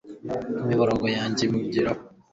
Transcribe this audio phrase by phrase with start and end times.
[0.61, 2.01] imiborogo yanjye imugeraho